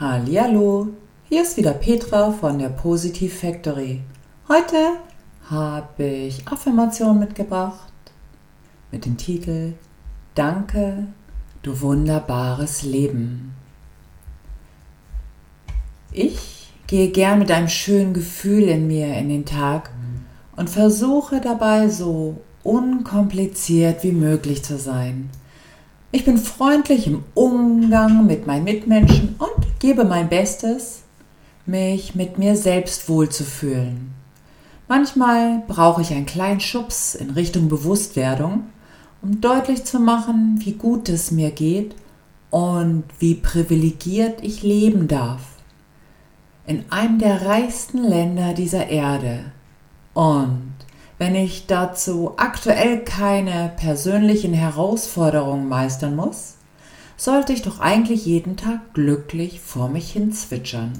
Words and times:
Hallo, 0.00 0.88
hier 1.28 1.42
ist 1.42 1.56
wieder 1.56 1.72
Petra 1.72 2.32
von 2.32 2.58
der 2.58 2.68
Positive 2.68 3.32
Factory. 3.32 4.00
Heute 4.48 4.76
habe 5.48 6.04
ich 6.04 6.48
Affirmation 6.48 7.20
mitgebracht 7.20 7.92
mit 8.90 9.04
dem 9.04 9.16
Titel 9.16 9.74
Danke, 10.34 11.06
du 11.62 11.80
wunderbares 11.80 12.82
Leben. 12.82 13.54
Ich 16.10 16.72
gehe 16.88 17.10
gern 17.12 17.38
mit 17.38 17.52
einem 17.52 17.68
schönen 17.68 18.14
Gefühl 18.14 18.64
in 18.64 18.88
mir 18.88 19.16
in 19.16 19.28
den 19.28 19.44
Tag 19.44 19.90
und 20.56 20.68
versuche 20.68 21.40
dabei 21.40 21.88
so 21.88 22.38
unkompliziert 22.64 24.02
wie 24.02 24.10
möglich 24.10 24.64
zu 24.64 24.76
sein. 24.76 25.30
Ich 26.14 26.24
bin 26.24 26.38
freundlich 26.38 27.08
im 27.08 27.24
Umgang 27.34 28.24
mit 28.24 28.46
meinen 28.46 28.62
Mitmenschen 28.62 29.34
und 29.36 29.80
gebe 29.80 30.04
mein 30.04 30.28
Bestes, 30.28 31.02
mich 31.66 32.14
mit 32.14 32.38
mir 32.38 32.54
selbst 32.54 33.08
wohlzufühlen. 33.08 34.14
Manchmal 34.86 35.64
brauche 35.66 36.02
ich 36.02 36.12
einen 36.12 36.24
kleinen 36.24 36.60
Schubs 36.60 37.16
in 37.16 37.30
Richtung 37.30 37.68
Bewusstwerdung, 37.68 38.66
um 39.22 39.40
deutlich 39.40 39.82
zu 39.86 39.98
machen, 39.98 40.60
wie 40.60 40.74
gut 40.74 41.08
es 41.08 41.32
mir 41.32 41.50
geht 41.50 41.96
und 42.50 43.02
wie 43.18 43.34
privilegiert 43.34 44.38
ich 44.40 44.62
leben 44.62 45.08
darf. 45.08 45.42
In 46.64 46.84
einem 46.90 47.18
der 47.18 47.44
reichsten 47.44 47.98
Länder 47.98 48.54
dieser 48.54 48.86
Erde. 48.86 49.46
Und 50.12 50.73
wenn 51.18 51.34
ich 51.34 51.66
dazu 51.66 52.34
aktuell 52.36 53.04
keine 53.04 53.72
persönlichen 53.76 54.52
Herausforderungen 54.52 55.68
meistern 55.68 56.16
muss, 56.16 56.54
sollte 57.16 57.52
ich 57.52 57.62
doch 57.62 57.80
eigentlich 57.80 58.26
jeden 58.26 58.56
Tag 58.56 58.94
glücklich 58.94 59.60
vor 59.60 59.88
mich 59.88 60.10
hin 60.10 60.32
zwitschern. 60.32 60.92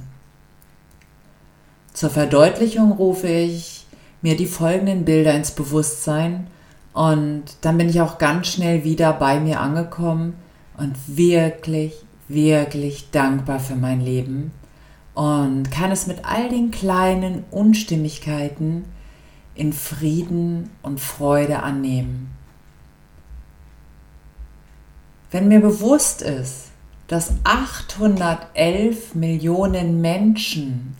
Zur 1.92 2.10
Verdeutlichung 2.10 2.92
rufe 2.92 3.28
ich 3.28 3.86
mir 4.22 4.36
die 4.36 4.46
folgenden 4.46 5.04
Bilder 5.04 5.34
ins 5.34 5.50
Bewusstsein 5.50 6.46
und 6.92 7.44
dann 7.60 7.78
bin 7.78 7.88
ich 7.88 8.00
auch 8.00 8.18
ganz 8.18 8.48
schnell 8.48 8.84
wieder 8.84 9.12
bei 9.12 9.40
mir 9.40 9.60
angekommen 9.60 10.34
und 10.76 10.94
wirklich, 11.06 11.94
wirklich 12.28 13.10
dankbar 13.10 13.60
für 13.60 13.76
mein 13.76 14.00
Leben 14.00 14.52
und 15.14 15.70
kann 15.70 15.92
es 15.92 16.06
mit 16.06 16.24
all 16.24 16.48
den 16.48 16.70
kleinen 16.70 17.44
Unstimmigkeiten 17.50 18.84
in 19.54 19.72
Frieden 19.72 20.70
und 20.82 21.00
Freude 21.00 21.62
annehmen. 21.62 22.30
Wenn 25.30 25.48
mir 25.48 25.60
bewusst 25.60 26.22
ist, 26.22 26.70
dass 27.08 27.34
811 27.44 29.14
Millionen 29.14 30.00
Menschen 30.00 30.96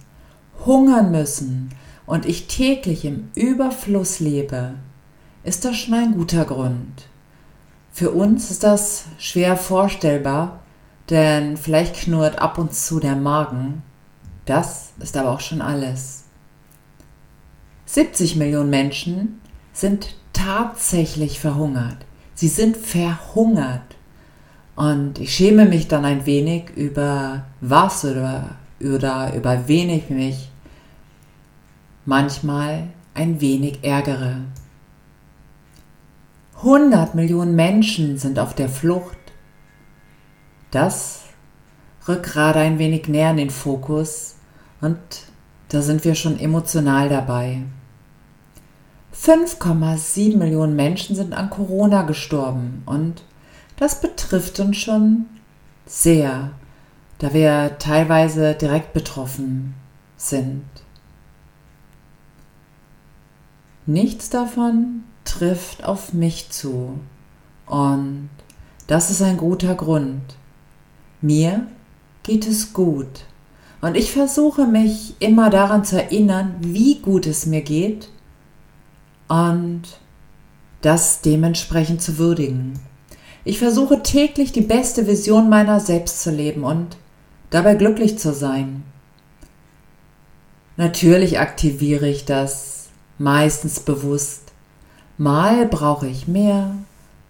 hungern 0.64 1.11
müssen 1.11 1.70
und 2.06 2.27
ich 2.27 2.46
täglich 2.46 3.05
im 3.05 3.30
Überfluss 3.34 4.20
lebe, 4.20 4.74
ist 5.44 5.64
das 5.64 5.77
schon 5.77 5.94
ein 5.94 6.14
guter 6.14 6.44
Grund. 6.44 7.08
Für 7.92 8.11
uns 8.11 8.50
ist 8.50 8.64
das 8.64 9.05
schwer 9.18 9.56
vorstellbar, 9.56 10.61
denn 11.11 11.56
vielleicht 11.56 11.94
knurrt 11.94 12.39
ab 12.41 12.58
und 12.58 12.74
zu 12.74 12.98
der 12.98 13.14
Magen. 13.14 13.83
Das 14.46 14.92
ist 14.98 15.16
aber 15.16 15.30
auch 15.30 15.41
schon 15.41 15.62
alles. 15.62 16.23
70 17.95 18.34
Millionen 18.34 18.70
Menschen 18.70 19.41
sind 19.73 20.17
tatsächlich 20.33 21.39
verhungert. 21.39 21.98
Sie 22.34 22.48
sind 22.48 22.77
verhungert. 22.77 23.83
Und 24.75 25.20
ich 25.20 25.33
schäme 25.33 25.64
mich 25.64 25.86
dann 25.86 26.05
ein 26.05 26.27
wenig 26.27 26.70
über 26.75 27.45
was 27.61 28.05
oder, 28.05 28.56
oder 28.81 29.33
über 29.36 29.69
wen 29.69 29.91
ich 29.91 30.11
mich 30.11 30.51
manchmal 32.05 32.89
ein 33.14 33.41
wenig 33.41 33.84
ärgere. 33.84 34.41
100 36.57 37.14
Millionen 37.14 37.55
Menschen 37.55 38.18
sind 38.18 38.41
auf 38.41 38.55
der 38.55 38.68
Flucht. 38.68 39.18
Das 40.73 41.20
rückt 42.08 42.24
gerade 42.24 42.58
ein 42.58 42.80
wenig 42.80 43.07
näher 43.07 43.30
in 43.30 43.36
den 43.36 43.51
Fokus 43.51 44.35
und 44.80 44.98
da 45.68 45.80
sind 45.80 46.05
wir 46.05 46.17
schon 46.17 46.41
emotional 46.41 47.08
dabei. 47.08 47.63
5,7 49.24 50.36
Millionen 50.36 50.77
Menschen 50.77 51.17
sind 51.17 51.33
an 51.33 51.48
Corona 51.48 52.02
gestorben 52.02 52.83
und 52.85 53.23
das 53.79 54.02
betrifft 54.02 54.61
uns 54.61 54.77
schon 54.77 55.24
sehr, 55.86 56.51
da 57.20 57.33
wir 57.33 57.79
teilweise 57.79 58.55
direkt 58.55 58.92
betroffen 58.92 59.73
sind. 60.18 60.64
Nichts 63.86 64.29
davon 64.29 65.05
trifft 65.24 65.85
auf 65.85 66.12
mich 66.12 66.51
zu 66.51 66.98
und 67.64 68.29
das 68.89 69.11
ist 69.11 69.23
ein 69.23 69.39
guter 69.39 69.74
Grund. 69.74 70.36
Mir 71.23 71.67
geht 72.24 72.46
es 72.46 72.74
gut 72.74 73.24
und 73.80 73.96
ich 73.96 74.12
versuche 74.12 74.67
mich 74.67 75.14
immer 75.18 75.48
daran 75.48 75.83
zu 75.83 75.96
erinnern, 75.96 76.56
wie 76.61 76.96
gut 76.96 77.27
es 77.27 77.46
mir 77.46 77.62
geht 77.62 78.11
und 79.29 79.83
das 80.80 81.20
dementsprechend 81.20 82.02
zu 82.02 82.18
würdigen. 82.18 82.79
Ich 83.45 83.58
versuche 83.58 84.02
täglich 84.02 84.52
die 84.52 84.62
beste 84.62 85.07
Vision 85.07 85.48
meiner 85.48 85.80
selbst 85.80 86.23
zu 86.23 86.30
leben 86.30 86.64
und 86.64 86.96
dabei 87.51 87.74
glücklich 87.74 88.18
zu 88.18 88.33
sein. 88.33 88.83
Natürlich 90.77 91.39
aktiviere 91.39 92.08
ich 92.08 92.24
das 92.24 92.89
meistens 93.18 93.80
bewusst. 93.80 94.52
Mal 95.18 95.67
brauche 95.67 96.08
ich 96.08 96.27
mehr, 96.27 96.74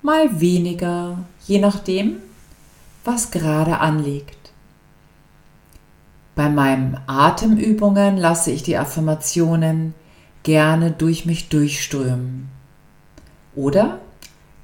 mal 0.03 0.41
weniger, 0.41 1.19
je 1.47 1.59
nachdem, 1.59 2.17
was 3.05 3.31
gerade 3.31 3.79
anliegt. 3.79 4.53
Bei 6.35 6.49
meinen 6.49 6.99
Atemübungen 7.07 8.17
lasse 8.17 8.51
ich 8.51 8.63
die 8.63 8.77
Affirmationen 8.77 9.95
gerne 10.45 10.93
durch 10.93 11.27
mich 11.27 11.49
durchströmen. 11.49 12.49
Oder 13.57 13.99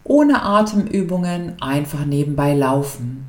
ohne 0.05 0.43
Atemübungen 0.43 1.61
einfach 1.61 2.05
nebenbei 2.05 2.55
laufen. 2.55 3.27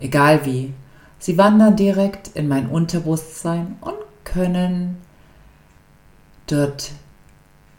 Egal 0.00 0.44
wie, 0.44 0.74
sie 1.18 1.38
wandern 1.38 1.76
direkt 1.76 2.28
in 2.34 2.48
mein 2.48 2.68
Unterbewusstsein 2.68 3.76
und 3.80 3.94
können 4.24 4.96
dort 6.46 6.92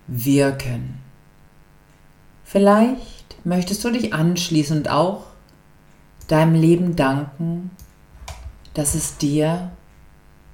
wirken. 0.08 1.00
Vielleicht 2.44 3.46
möchtest 3.46 3.84
du 3.84 3.92
dich 3.92 4.14
anschließen 4.14 4.78
und 4.78 4.90
auch 4.90 5.26
deinem 6.28 6.56
Leben 6.56 6.96
danken, 6.96 7.72
dass 8.74 8.96
es 8.96 9.18
dir 9.18 9.72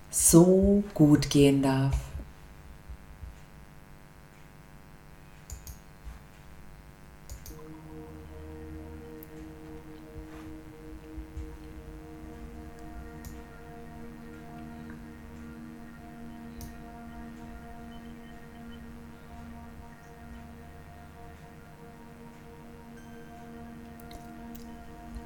so 0.09 0.83
gut 0.93 1.29
gehen 1.29 1.61
darf. 1.61 1.95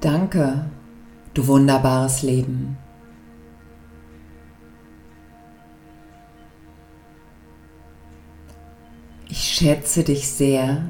Danke, 0.00 0.64
du 1.34 1.48
wunderbares 1.48 2.22
Leben. 2.22 2.78
Ich 9.28 9.42
schätze 9.42 10.04
dich 10.04 10.28
sehr 10.28 10.84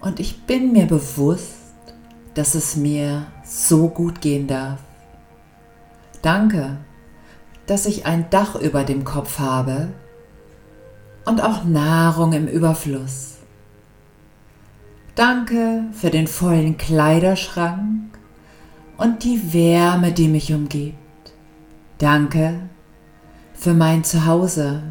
und 0.00 0.20
ich 0.20 0.42
bin 0.42 0.72
mir 0.72 0.84
bewusst, 0.86 1.54
dass 2.34 2.54
es 2.54 2.76
mir 2.76 3.26
so 3.42 3.88
gut 3.88 4.20
gehen 4.20 4.46
darf. 4.46 4.80
Danke, 6.20 6.76
dass 7.66 7.86
ich 7.86 8.04
ein 8.04 8.28
Dach 8.28 8.54
über 8.54 8.84
dem 8.84 9.04
Kopf 9.04 9.38
habe 9.38 9.88
und 11.24 11.42
auch 11.42 11.64
Nahrung 11.64 12.34
im 12.34 12.46
Überfluss. 12.46 13.38
Danke 15.14 15.84
für 15.92 16.10
den 16.10 16.26
vollen 16.26 16.76
Kleiderschrank 16.76 18.15
und 18.98 19.24
die 19.24 19.52
Wärme, 19.52 20.12
die 20.12 20.28
mich 20.28 20.52
umgibt. 20.52 20.96
Danke 21.98 22.68
für 23.54 23.74
mein 23.74 24.04
Zuhause. 24.04 24.82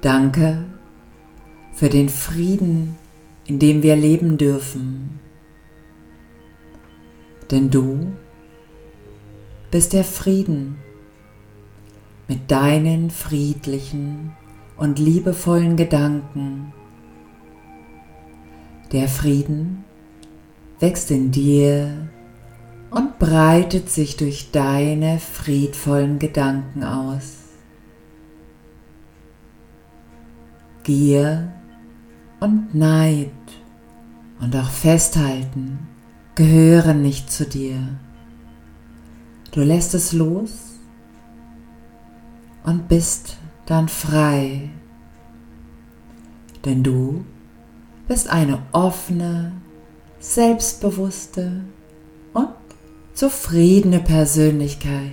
Danke 0.00 0.64
für 1.72 1.90
den 1.90 2.08
Frieden, 2.08 2.96
in 3.46 3.58
dem 3.58 3.82
wir 3.82 3.96
leben 3.96 4.38
dürfen. 4.38 5.20
Denn 7.50 7.70
du 7.70 8.12
bist 9.70 9.92
der 9.92 10.04
Frieden 10.04 10.78
mit 12.28 12.50
deinen 12.50 13.10
friedlichen 13.10 14.32
und 14.80 14.98
liebevollen 14.98 15.76
Gedanken. 15.76 16.72
Der 18.92 19.08
Frieden 19.08 19.84
wächst 20.80 21.10
in 21.10 21.30
dir 21.30 22.08
und 22.90 23.18
breitet 23.18 23.90
sich 23.90 24.16
durch 24.16 24.50
deine 24.50 25.18
friedvollen 25.18 26.18
Gedanken 26.18 26.82
aus. 26.82 27.36
Gier 30.82 31.52
und 32.40 32.74
Neid 32.74 33.30
und 34.40 34.56
auch 34.56 34.70
Festhalten 34.70 35.78
gehören 36.34 37.02
nicht 37.02 37.30
zu 37.30 37.44
dir. 37.44 37.76
Du 39.52 39.60
lässt 39.60 39.92
es 39.94 40.14
los 40.14 40.78
und 42.64 42.88
bist 42.88 43.39
dann 43.70 43.88
frei, 43.88 44.68
denn 46.64 46.82
du 46.82 47.24
bist 48.08 48.28
eine 48.28 48.58
offene, 48.72 49.52
selbstbewusste 50.18 51.62
und 52.34 52.48
zufriedene 53.14 54.00
Persönlichkeit. 54.00 55.12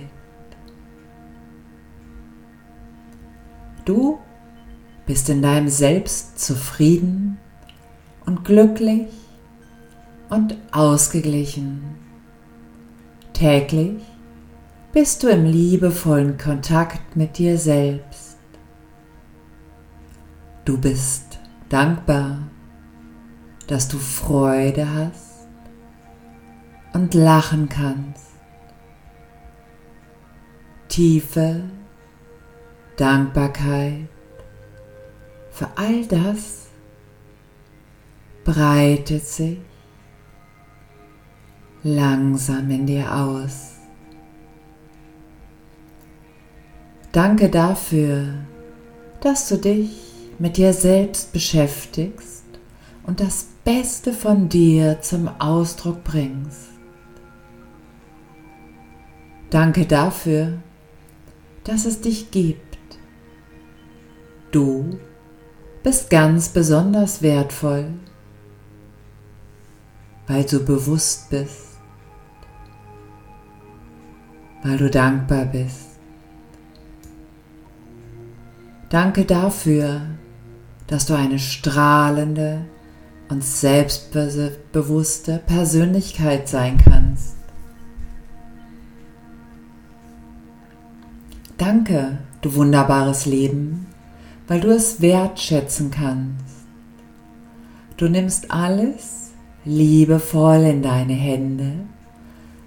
Du 3.84 4.18
bist 5.06 5.28
in 5.28 5.40
deinem 5.40 5.68
Selbst 5.68 6.40
zufrieden 6.40 7.38
und 8.26 8.44
glücklich 8.44 9.06
und 10.30 10.56
ausgeglichen. 10.72 11.80
Täglich 13.34 14.02
bist 14.92 15.22
du 15.22 15.28
im 15.28 15.44
liebevollen 15.44 16.36
Kontakt 16.38 17.14
mit 17.14 17.38
dir 17.38 17.56
selbst. 17.56 18.27
Du 20.68 20.76
bist 20.76 21.38
dankbar, 21.70 22.40
dass 23.68 23.88
du 23.88 23.96
Freude 23.96 24.86
hast 24.86 25.48
und 26.92 27.14
lachen 27.14 27.70
kannst. 27.70 28.32
Tiefe 30.88 31.62
Dankbarkeit 32.98 34.08
für 35.52 35.68
all 35.74 36.04
das 36.04 36.66
breitet 38.44 39.24
sich 39.24 39.60
langsam 41.82 42.68
in 42.68 42.84
dir 42.84 43.10
aus. 43.10 43.76
Danke 47.10 47.48
dafür, 47.48 48.34
dass 49.22 49.48
du 49.48 49.56
dich 49.56 50.07
mit 50.38 50.56
dir 50.56 50.72
selbst 50.72 51.32
beschäftigst 51.32 52.44
und 53.04 53.20
das 53.20 53.48
Beste 53.64 54.12
von 54.12 54.48
dir 54.48 55.00
zum 55.00 55.28
Ausdruck 55.40 56.04
bringst. 56.04 56.68
Danke 59.50 59.86
dafür, 59.86 60.58
dass 61.64 61.84
es 61.84 62.00
dich 62.00 62.30
gibt. 62.30 62.78
Du 64.50 64.98
bist 65.82 66.10
ganz 66.10 66.50
besonders 66.50 67.22
wertvoll, 67.22 67.92
weil 70.26 70.44
du 70.44 70.64
bewusst 70.64 71.30
bist, 71.30 71.78
weil 74.62 74.76
du 74.76 74.90
dankbar 74.90 75.46
bist. 75.46 75.98
Danke 78.90 79.24
dafür, 79.24 80.02
dass 80.88 81.06
du 81.06 81.14
eine 81.14 81.38
strahlende 81.38 82.62
und 83.28 83.44
selbstbewusste 83.44 85.40
Persönlichkeit 85.46 86.48
sein 86.48 86.78
kannst. 86.78 87.36
Danke, 91.58 92.18
du 92.40 92.54
wunderbares 92.54 93.26
Leben, 93.26 93.86
weil 94.46 94.60
du 94.60 94.68
es 94.68 95.00
wertschätzen 95.00 95.90
kannst. 95.90 96.66
Du 97.96 98.08
nimmst 98.08 98.50
alles 98.50 99.32
liebevoll 99.64 100.62
in 100.62 100.82
deine 100.82 101.12
Hände 101.12 101.72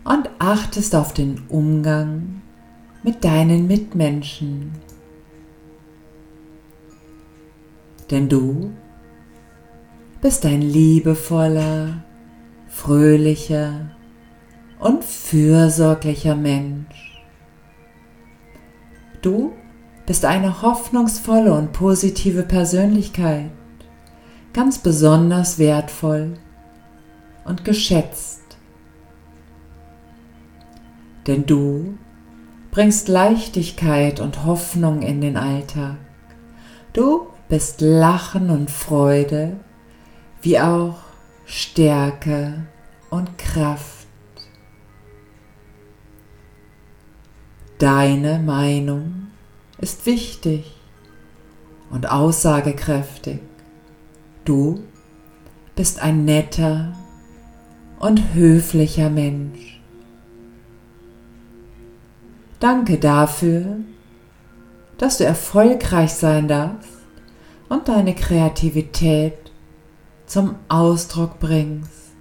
und 0.03 0.29
achtest 0.39 0.93
auf 0.93 1.13
den 1.13 1.41
Umgang 1.49 2.41
mit 3.01 3.23
deinen 3.23 3.65
Mitmenschen. 3.65 4.73
Denn 8.11 8.27
du 8.27 8.71
bist 10.21 10.45
ein 10.45 10.61
liebevoller, 10.61 12.03
fröhlicher 12.67 13.91
und 14.79 15.03
fürsorglicher 15.03 16.35
Mensch. 16.35 17.23
Du 19.21 19.53
bist 20.05 20.25
eine 20.25 20.61
hoffnungsvolle 20.61 21.53
und 21.53 21.71
positive 21.71 22.43
Persönlichkeit, 22.43 23.49
ganz 24.51 24.79
besonders 24.79 25.57
wertvoll 25.57 26.33
und 27.45 27.63
geschätzt. 27.63 28.41
Denn 31.27 31.45
du 31.45 31.97
bringst 32.71 33.07
Leichtigkeit 33.07 34.19
und 34.19 34.43
Hoffnung 34.43 35.01
in 35.01 35.21
den 35.21 35.37
Alltag. 35.37 35.97
Du 36.93 37.30
bist 37.51 37.81
Lachen 37.81 38.49
und 38.49 38.71
Freude, 38.71 39.57
wie 40.41 40.57
auch 40.57 40.99
Stärke 41.45 42.65
und 43.09 43.37
Kraft. 43.37 44.07
Deine 47.77 48.39
Meinung 48.39 49.27
ist 49.79 50.05
wichtig 50.05 50.77
und 51.89 52.09
aussagekräftig. 52.09 53.41
Du 54.45 54.85
bist 55.75 56.01
ein 56.01 56.23
netter 56.23 56.93
und 57.99 58.33
höflicher 58.33 59.09
Mensch. 59.09 59.81
Danke 62.61 62.97
dafür, 62.97 63.81
dass 64.97 65.17
du 65.17 65.25
erfolgreich 65.25 66.13
sein 66.13 66.47
darfst 66.47 67.00
und 67.71 67.87
deine 67.87 68.13
Kreativität 68.13 69.49
zum 70.25 70.55
Ausdruck 70.67 71.39
bringst. 71.39 72.11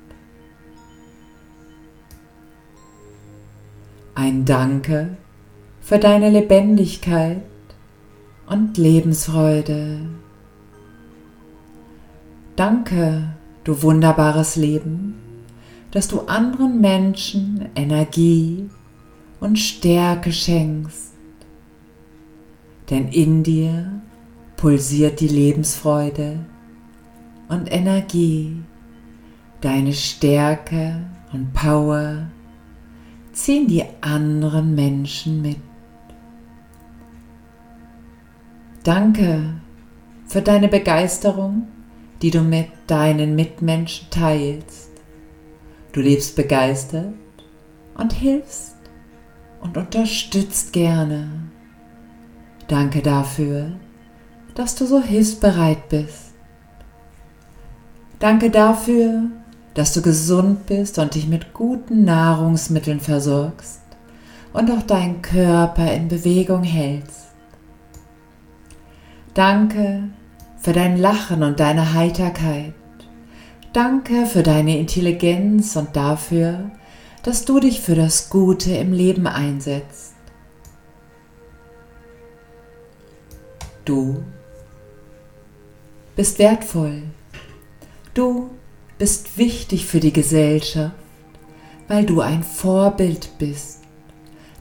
Ein 4.14 4.45
Danke 4.45 5.16
für 5.80 5.99
deine 5.99 6.30
Lebendigkeit 6.30 7.42
und 8.49 8.78
Lebensfreude. 8.78 10.02
Danke, 12.54 13.35
du 13.64 13.83
wunderbares 13.83 14.54
Leben, 14.54 15.16
dass 15.90 16.07
du 16.07 16.21
anderen 16.28 16.80
Menschen 16.80 17.71
Energie 17.75 18.71
und 19.40 19.59
Stärke 19.59 20.30
schenkst. 20.30 21.12
Denn 22.88 23.09
in 23.09 23.42
dir 23.42 24.00
pulsiert 24.61 25.21
die 25.21 25.29
Lebensfreude 25.29 26.38
und 27.49 27.73
Energie, 27.73 28.62
deine 29.62 29.95
Stärke 29.95 31.00
und 31.33 31.55
Power 31.55 32.26
ziehen 33.33 33.69
die 33.69 33.85
anderen 34.02 34.75
Menschen 34.75 35.40
mit. 35.40 35.57
Danke 38.83 39.55
für 40.26 40.43
deine 40.43 40.69
Begeisterung, 40.69 41.67
die 42.21 42.31
du 42.31 42.43
mit 42.43 42.69
deinen 42.87 43.35
Mitmenschen 43.35 44.09
teilst. 44.11 44.90
Du 45.93 46.00
lebst 46.00 46.37
begeistert 46.37 47.14
und 47.97 48.12
hilfst 48.12 48.76
und 49.62 49.79
unterstützt 49.79 50.75
gerne. 50.75 51.31
Danke 52.69 53.00
dafür, 53.00 53.73
dass 54.61 54.75
du 54.75 54.85
so 54.85 55.00
hilfsbereit 55.00 55.88
bist. 55.88 56.35
Danke 58.19 58.50
dafür, 58.50 59.23
dass 59.73 59.95
du 59.95 60.02
gesund 60.02 60.67
bist 60.67 60.99
und 60.99 61.14
dich 61.14 61.26
mit 61.26 61.55
guten 61.55 62.05
Nahrungsmitteln 62.05 63.00
versorgst 63.00 63.81
und 64.52 64.71
auch 64.71 64.83
deinen 64.83 65.23
Körper 65.23 65.90
in 65.90 66.09
Bewegung 66.09 66.62
hältst. 66.62 67.29
Danke 69.33 70.11
für 70.59 70.75
dein 70.75 70.99
Lachen 70.99 71.43
und 71.43 71.59
deine 71.59 71.95
Heiterkeit. 71.95 72.75
Danke 73.73 74.26
für 74.26 74.43
deine 74.43 74.79
Intelligenz 74.79 75.75
und 75.75 75.97
dafür, 75.97 76.71
dass 77.23 77.47
du 77.47 77.61
dich 77.61 77.81
für 77.81 77.95
das 77.95 78.29
Gute 78.29 78.75
im 78.75 78.93
Leben 78.93 79.26
einsetzt. 79.26 80.12
Du 83.87 84.23
bist 86.17 86.38
wertvoll. 86.38 87.02
Du 88.14 88.50
bist 88.99 89.38
wichtig 89.38 89.87
für 89.87 90.00
die 90.00 90.12
Gesellschaft, 90.12 90.95
weil 91.88 92.05
du 92.05 92.21
ein 92.21 92.43
Vorbild 92.43 93.31
bist. 93.38 93.81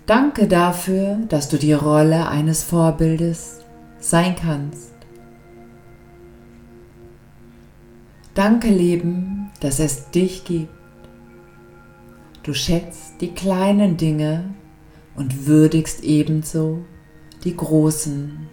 Danke 0.06 0.48
dafür, 0.48 1.20
dass 1.30 1.50
du 1.50 1.58
die 1.58 1.74
Rolle 1.74 2.28
eines 2.30 2.64
Vorbildes 2.64 3.60
sein 4.00 4.36
kannst. 4.36 4.94
Danke, 8.34 8.70
Leben, 8.70 9.52
dass 9.60 9.80
es 9.80 10.10
dich 10.12 10.46
gibt. 10.46 10.70
Du 12.44 12.54
schätzt 12.54 13.20
die 13.20 13.34
kleinen 13.34 13.98
Dinge 13.98 14.54
und 15.16 15.46
würdigst 15.46 16.04
ebenso 16.04 16.86
die 17.44 17.56
großen. 17.56 18.48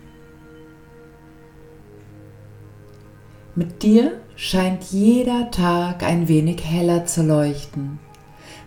Mit 3.58 3.82
dir 3.82 4.20
scheint 4.36 4.84
jeder 4.84 5.50
Tag 5.50 6.02
ein 6.02 6.28
wenig 6.28 6.62
heller 6.62 7.06
zu 7.06 7.22
leuchten, 7.22 7.98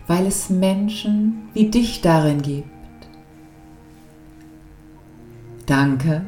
weil 0.08 0.26
es 0.26 0.50
Menschen 0.50 1.48
wie 1.54 1.70
dich 1.70 2.00
darin 2.00 2.42
gibt. 2.42 2.66
Danke, 5.66 6.24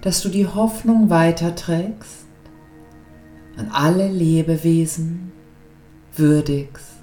dass 0.00 0.22
du 0.22 0.30
die 0.30 0.46
Hoffnung 0.46 1.10
weiterträgst 1.10 2.24
und 3.58 3.70
alle 3.70 4.08
Lebewesen 4.08 5.30
würdigst. 6.16 6.94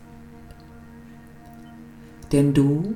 Denn 2.31 2.55
du 2.55 2.95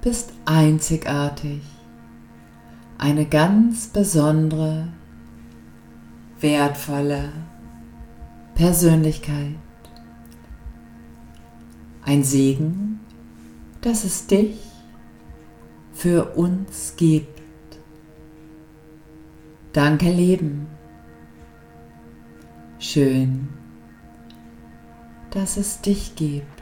bist 0.00 0.32
einzigartig, 0.46 1.60
eine 2.96 3.26
ganz 3.26 3.88
besondere 3.88 4.88
wertvolle 6.40 7.32
Persönlichkeit. 8.54 9.54
Ein 12.02 12.22
Segen, 12.22 13.00
dass 13.80 14.04
es 14.04 14.26
dich 14.26 14.58
für 15.92 16.36
uns 16.36 16.94
gibt. 16.96 17.40
Danke 19.72 20.10
Leben. 20.10 20.68
Schön, 22.78 23.48
dass 25.30 25.56
es 25.56 25.80
dich 25.80 26.14
gibt. 26.14 26.55